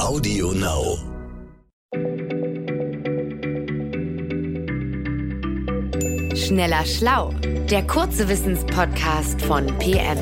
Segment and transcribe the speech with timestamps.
[0.00, 0.96] Audio Now.
[6.34, 7.34] Schneller Schlau,
[7.70, 10.18] der kurze Wissenspodcast von PM.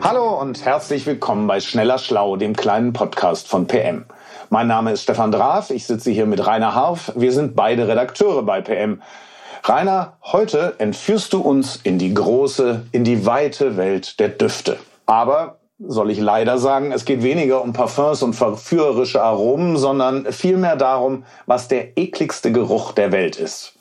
[0.00, 4.06] Hallo und herzlich willkommen bei Schneller Schlau, dem kleinen Podcast von PM.
[4.50, 7.12] Mein Name ist Stefan Draf, ich sitze hier mit Rainer Harf.
[7.14, 9.00] Wir sind beide Redakteure bei PM.
[9.62, 14.78] Rainer, heute entführst du uns in die große, in die weite Welt der Düfte.
[15.06, 20.76] Aber soll ich leider sagen, es geht weniger um Parfums und verführerische Aromen, sondern vielmehr
[20.76, 23.74] darum, was der ekligste Geruch der Welt ist.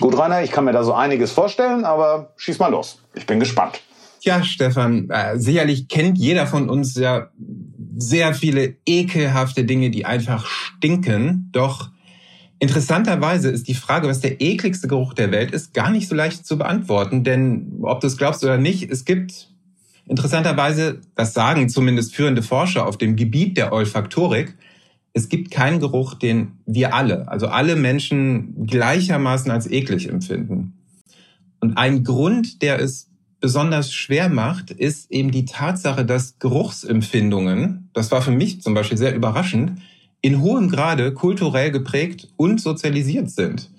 [0.00, 3.00] Gut, Rainer, ich kann mir da so einiges vorstellen, aber schieß mal los.
[3.14, 3.80] Ich bin gespannt.
[4.20, 7.28] Ja, Stefan, äh, sicherlich kennt jeder von uns ja
[7.96, 11.48] sehr viele ekelhafte Dinge, die einfach stinken.
[11.52, 11.90] Doch
[12.58, 16.44] interessanterweise ist die Frage, was der ekligste Geruch der Welt ist, gar nicht so leicht
[16.44, 17.24] zu beantworten.
[17.24, 19.48] Denn ob du es glaubst oder nicht, es gibt
[20.08, 24.54] Interessanterweise, das sagen zumindest führende Forscher auf dem Gebiet der Olfaktorik,
[25.12, 30.74] es gibt keinen Geruch, den wir alle, also alle Menschen gleichermaßen als eklig empfinden.
[31.58, 33.08] Und ein Grund, der es
[33.40, 38.98] besonders schwer macht, ist eben die Tatsache, dass Geruchsempfindungen, das war für mich zum Beispiel
[38.98, 39.80] sehr überraschend,
[40.20, 43.70] in hohem Grade kulturell geprägt und sozialisiert sind.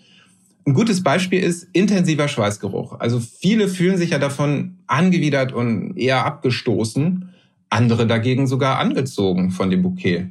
[0.68, 3.00] Ein gutes Beispiel ist intensiver Schweißgeruch.
[3.00, 7.30] Also viele fühlen sich ja davon angewidert und eher abgestoßen,
[7.70, 10.28] andere dagegen sogar angezogen von dem Bouquet.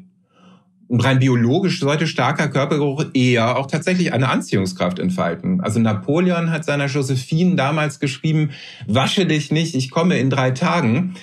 [0.88, 5.62] Und rein biologisch sollte starker Körpergeruch eher auch tatsächlich eine Anziehungskraft entfalten.
[5.62, 8.50] Also Napoleon hat seiner Josephine damals geschrieben,
[8.86, 11.14] wasche dich nicht, ich komme in drei Tagen.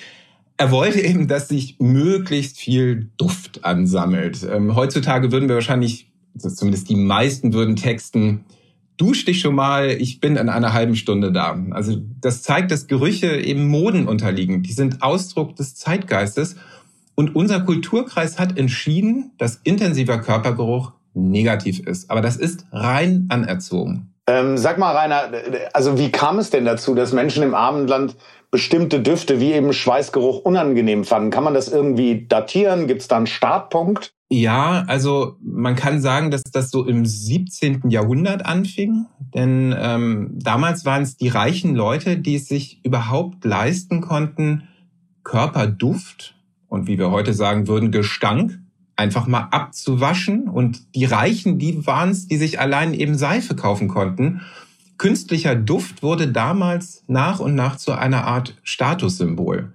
[0.56, 4.40] Er wollte eben, dass sich möglichst viel Duft ansammelt.
[4.42, 8.44] Ähm, heutzutage würden wir wahrscheinlich, zumindest die meisten würden texten,
[8.96, 11.58] dusch dich schon mal, ich bin in einer halben Stunde da.
[11.70, 14.62] Also das zeigt, dass Gerüche eben Moden unterliegen.
[14.62, 16.56] Die sind Ausdruck des Zeitgeistes.
[17.14, 22.10] Und unser Kulturkreis hat entschieden, dass intensiver Körpergeruch negativ ist.
[22.10, 24.14] Aber das ist rein anerzogen.
[24.26, 25.30] Ähm, sag mal, Rainer,
[25.74, 28.16] also wie kam es denn dazu, dass Menschen im Abendland
[28.50, 31.30] bestimmte Düfte wie eben Schweißgeruch unangenehm fanden?
[31.30, 32.86] Kann man das irgendwie datieren?
[32.86, 34.13] Gibt es da einen Startpunkt?
[34.30, 37.90] Ja, also man kann sagen, dass das so im 17.
[37.90, 44.00] Jahrhundert anfing, denn ähm, damals waren es die reichen Leute, die es sich überhaupt leisten
[44.00, 44.64] konnten,
[45.22, 46.34] Körperduft
[46.68, 48.58] und wie wir heute sagen würden, Gestank
[48.96, 50.48] einfach mal abzuwaschen.
[50.48, 54.42] Und die Reichen, die waren es, die sich allein eben Seife kaufen konnten.
[54.98, 59.72] Künstlicher Duft wurde damals nach und nach zu einer Art Statussymbol.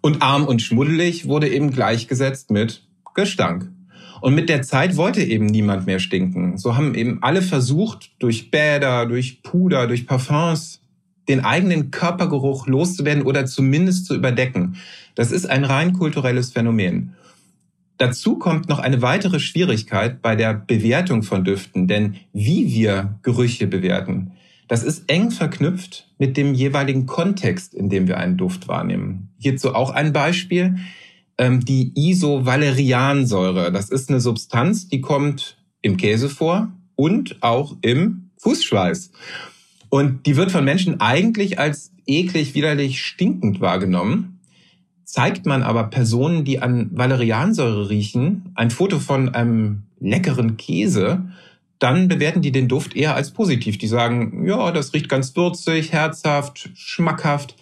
[0.00, 2.87] Und arm und schmuddelig wurde eben gleichgesetzt mit
[3.18, 3.68] Gestank.
[4.20, 6.56] Und mit der Zeit wollte eben niemand mehr stinken.
[6.56, 10.80] So haben eben alle versucht, durch Bäder, durch Puder, durch Parfums
[11.28, 14.76] den eigenen Körpergeruch loszuwerden oder zumindest zu überdecken.
[15.16, 17.14] Das ist ein rein kulturelles Phänomen.
[17.96, 23.66] Dazu kommt noch eine weitere Schwierigkeit bei der Bewertung von Düften, denn wie wir Gerüche
[23.66, 24.30] bewerten,
[24.68, 29.30] das ist eng verknüpft mit dem jeweiligen Kontext, in dem wir einen Duft wahrnehmen.
[29.38, 30.76] Hierzu auch ein Beispiel
[31.38, 33.72] ähm, die Isovaleriansäure.
[33.72, 39.12] Das ist eine Substanz, die kommt im Käse vor und auch im Fußschweiß.
[39.88, 44.40] Und die wird von Menschen eigentlich als eklig, widerlich, stinkend wahrgenommen.
[45.04, 51.30] Zeigt man aber Personen, die an Valeriansäure riechen, ein Foto von einem leckeren Käse,
[51.78, 53.78] dann bewerten die den Duft eher als positiv.
[53.78, 57.56] Die sagen, ja, das riecht ganz würzig, herzhaft, schmackhaft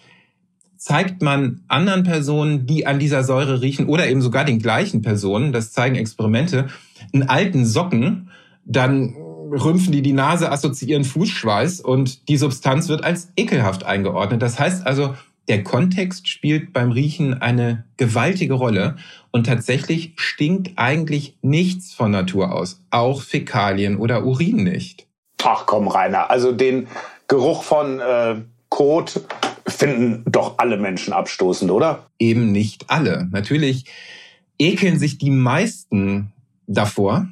[0.86, 5.52] zeigt man anderen Personen, die an dieser Säure riechen oder eben sogar den gleichen Personen,
[5.52, 6.68] das zeigen Experimente,
[7.12, 8.30] einen alten Socken,
[8.64, 14.40] dann rümpfen die die Nase, assoziieren Fußschweiß und die Substanz wird als ekelhaft eingeordnet.
[14.42, 15.16] Das heißt also,
[15.48, 18.94] der Kontext spielt beim Riechen eine gewaltige Rolle
[19.32, 25.08] und tatsächlich stinkt eigentlich nichts von Natur aus, auch Fäkalien oder Urin nicht.
[25.42, 26.86] Ach komm, Rainer, also den
[27.26, 28.36] Geruch von äh,
[28.68, 29.20] Kot
[29.76, 32.06] finden doch alle Menschen abstoßend, oder?
[32.18, 33.28] Eben nicht alle.
[33.30, 33.84] Natürlich
[34.58, 36.32] ekeln sich die meisten
[36.66, 37.28] davor.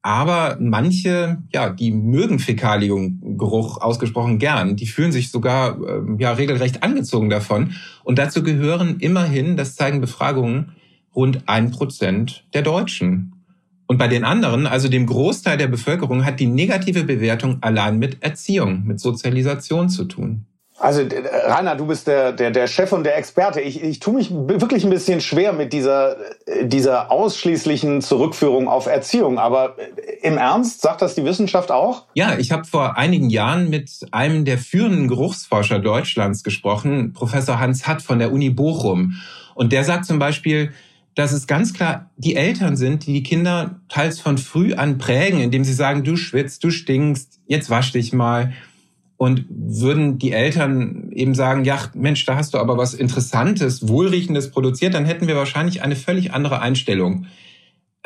[0.00, 4.76] Aber manche, ja, die mögen Fäkaliengeruch ausgesprochen gern.
[4.76, 7.72] Die fühlen sich sogar, äh, ja, regelrecht angezogen davon.
[8.04, 10.72] Und dazu gehören immerhin, das zeigen Befragungen,
[11.14, 13.32] rund ein Prozent der Deutschen.
[13.86, 18.22] Und bei den anderen, also dem Großteil der Bevölkerung, hat die negative Bewertung allein mit
[18.22, 20.44] Erziehung, mit Sozialisation zu tun.
[20.80, 21.02] Also
[21.46, 23.60] Rainer, du bist der, der, der Chef und der Experte.
[23.60, 26.16] Ich, ich tue mich wirklich ein bisschen schwer mit dieser,
[26.62, 29.38] dieser ausschließlichen Zurückführung auf Erziehung.
[29.38, 29.76] Aber
[30.22, 32.04] im Ernst, sagt das die Wissenschaft auch?
[32.14, 37.88] Ja, ich habe vor einigen Jahren mit einem der führenden Geruchsforscher Deutschlands gesprochen, Professor Hans
[37.88, 39.14] Hatt von der Uni Bochum.
[39.56, 40.72] Und der sagt zum Beispiel,
[41.16, 45.40] dass es ganz klar die Eltern sind, die die Kinder teils von früh an prägen,
[45.40, 48.52] indem sie sagen, du schwitzt, du stinkst, jetzt wasch dich mal.
[49.18, 54.50] Und würden die Eltern eben sagen, ja, Mensch, da hast du aber was Interessantes, Wohlriechendes
[54.52, 57.26] produziert, dann hätten wir wahrscheinlich eine völlig andere Einstellung.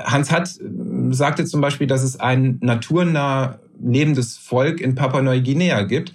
[0.00, 6.14] Hans Hatt äh, sagte zum Beispiel, dass es ein naturnah lebendes Volk in Papua-Neuguinea gibt.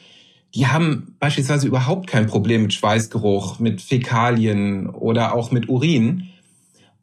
[0.55, 6.29] Die haben beispielsweise überhaupt kein Problem mit Schweißgeruch, mit Fäkalien oder auch mit Urin.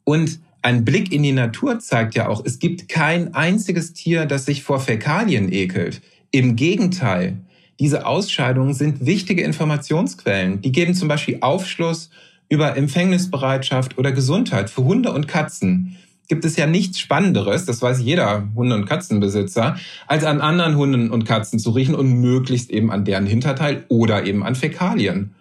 [0.03, 4.45] Und ein Blick in die Natur zeigt ja auch, es gibt kein einziges Tier, das
[4.45, 6.01] sich vor Fäkalien ekelt.
[6.31, 7.37] Im Gegenteil,
[7.79, 10.61] diese Ausscheidungen sind wichtige Informationsquellen.
[10.61, 12.09] Die geben zum Beispiel Aufschluss
[12.47, 15.97] über Empfängnisbereitschaft oder Gesundheit für Hunde und Katzen.
[16.27, 19.77] Gibt es ja nichts Spannenderes, das weiß jeder Hunde- und Katzenbesitzer,
[20.07, 24.25] als an anderen Hunden und Katzen zu riechen und möglichst eben an deren Hinterteil oder
[24.25, 25.35] eben an Fäkalien.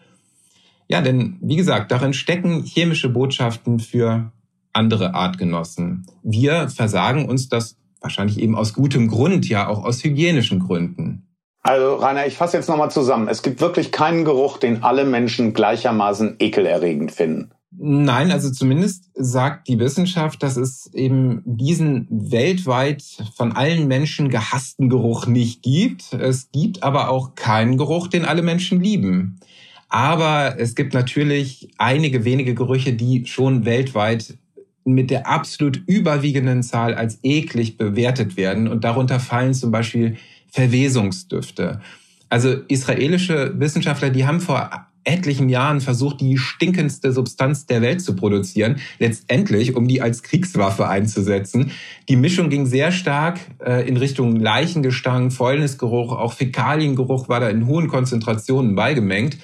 [0.89, 4.31] Ja, denn wie gesagt, darin stecken chemische Botschaften für
[4.75, 6.07] andere Artgenossen.
[6.23, 11.23] Wir versagen uns das wahrscheinlich eben aus gutem Grund, ja auch aus hygienischen Gründen.
[11.65, 13.27] Also Rainer, ich fasse jetzt nochmal zusammen.
[13.27, 17.53] Es gibt wirklich keinen Geruch, den alle Menschen gleichermaßen ekelerregend finden.
[17.77, 23.03] Nein, also zumindest sagt die Wissenschaft, dass es eben diesen weltweit
[23.35, 26.13] von allen Menschen gehassten Geruch nicht gibt.
[26.13, 29.41] Es gibt aber auch keinen Geruch, den alle Menschen lieben.
[29.89, 34.37] Aber es gibt natürlich einige wenige Gerüche, die schon weltweit
[34.85, 38.69] mit der absolut überwiegenden Zahl als eklig bewertet werden.
[38.69, 40.17] Und darunter fallen zum Beispiel
[40.55, 41.81] Verwesungsdüfte.
[42.29, 44.71] Also israelische Wissenschaftler, die haben vor
[45.03, 50.89] etlichen Jahren versucht, die stinkendste Substanz der Welt zu produzieren, letztendlich, um die als Kriegswaffe
[50.89, 51.73] einzusetzen.
[52.09, 57.67] Die Mischung ging sehr stark äh, in Richtung Leichengestank, Fäulnisgeruch, auch Fäkaliengeruch war da in
[57.67, 59.37] hohen Konzentrationen beigemengt.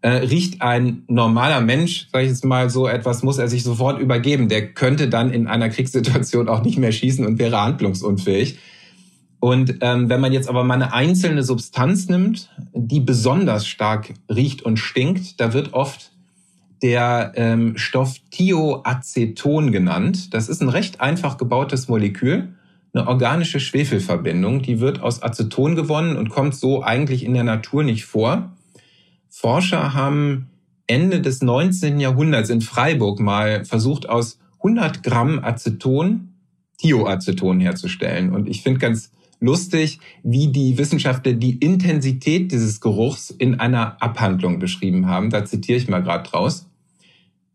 [0.00, 4.00] Äh, riecht ein normaler Mensch, sage ich jetzt mal so etwas, muss er sich sofort
[4.00, 4.48] übergeben.
[4.48, 8.58] Der könnte dann in einer Kriegssituation auch nicht mehr schießen und wäre handlungsunfähig.
[9.40, 14.62] Und ähm, wenn man jetzt aber mal eine einzelne Substanz nimmt, die besonders stark riecht
[14.62, 16.10] und stinkt, da wird oft
[16.82, 20.34] der ähm, Stoff Thioaceton genannt.
[20.34, 22.54] Das ist ein recht einfach gebautes Molekül,
[22.92, 24.62] eine organische Schwefelverbindung.
[24.62, 28.52] Die wird aus Aceton gewonnen und kommt so eigentlich in der Natur nicht vor.
[29.28, 30.50] Forscher haben
[30.86, 32.00] Ende des 19.
[32.00, 36.34] Jahrhunderts in Freiburg mal versucht, aus 100 Gramm Aceton
[36.78, 38.32] Thioaceton herzustellen.
[38.32, 44.58] Und ich finde ganz lustig, wie die Wissenschaftler die Intensität dieses Geruchs in einer Abhandlung
[44.58, 45.30] beschrieben haben.
[45.30, 46.66] Da zitiere ich mal gerade draus.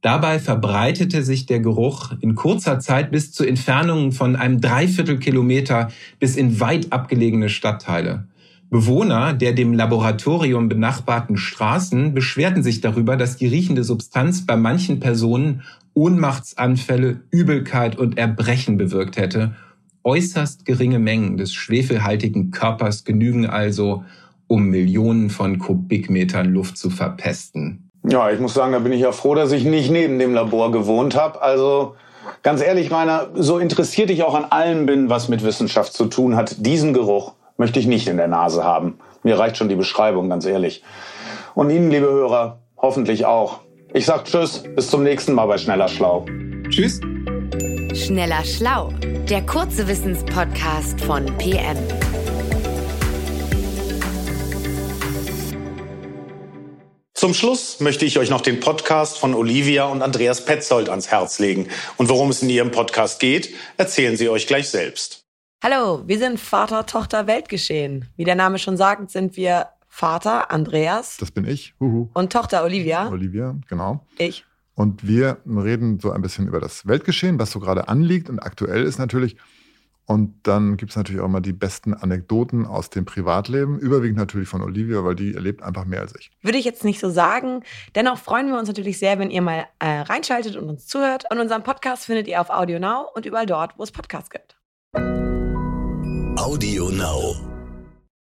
[0.02, 5.90] Dabei verbreitete sich der Geruch in kurzer Zeit bis zu Entfernungen von einem Dreiviertelkilometer
[6.20, 8.28] bis in weit abgelegene Stadtteile.
[8.70, 15.00] Bewohner der dem Laboratorium benachbarten Straßen beschwerten sich darüber, dass die riechende Substanz bei manchen
[15.00, 15.62] Personen
[15.94, 19.56] Ohnmachtsanfälle, Übelkeit und Erbrechen bewirkt hätte
[20.04, 24.04] Äußerst geringe Mengen des schwefelhaltigen Körpers genügen also,
[24.48, 27.90] um Millionen von Kubikmetern Luft zu verpesten.
[28.06, 30.72] Ja, ich muss sagen, da bin ich ja froh, dass ich nicht neben dem Labor
[30.72, 31.42] gewohnt habe.
[31.42, 31.96] Also
[32.42, 36.36] ganz ehrlich, Rainer, so interessiert ich auch an allem bin, was mit Wissenschaft zu tun
[36.36, 36.66] hat.
[36.66, 39.00] Diesen Geruch möchte ich nicht in der Nase haben.
[39.24, 40.84] Mir reicht schon die Beschreibung, ganz ehrlich.
[41.56, 43.62] Und Ihnen, liebe Hörer, hoffentlich auch.
[43.94, 46.26] Ich sag Tschüss, bis zum nächsten Mal bei Schneller Schlau.
[46.70, 47.00] Tschüss.
[47.96, 48.92] Schneller Schlau,
[49.30, 51.78] der kurze Wissenspodcast von PM.
[57.14, 61.38] Zum Schluss möchte ich euch noch den Podcast von Olivia und Andreas Petzold ans Herz
[61.38, 61.68] legen.
[61.98, 65.22] Und worum es in ihrem Podcast geht, erzählen sie euch gleich selbst.
[65.64, 68.10] Hallo, wir sind Vater, Tochter, Weltgeschehen.
[68.18, 71.18] Wie der Name schon sagt, sind wir Vater Andreas.
[71.20, 71.76] Das bin ich.
[71.80, 72.10] Huhu.
[72.16, 73.10] Und Tochter Olivia.
[73.10, 74.04] Olivia, genau.
[74.18, 74.46] Ich.
[74.76, 78.84] Und wir reden so ein bisschen über das Weltgeschehen, was so gerade anliegt und aktuell
[78.84, 79.38] ist natürlich.
[80.06, 84.50] Und dann gibt es natürlich auch immer die besten Anekdoten aus dem Privatleben, überwiegend natürlich
[84.50, 86.30] von Olivia, weil die erlebt einfach mehr als ich.
[86.42, 87.64] Würde ich jetzt nicht so sagen.
[87.96, 91.24] Dennoch freuen wir uns natürlich sehr, wenn ihr mal äh, reinschaltet und uns zuhört.
[91.32, 94.58] Und unseren Podcast findet ihr auf Audio Now und überall dort, wo es Podcasts gibt.
[96.36, 97.53] Audio Now.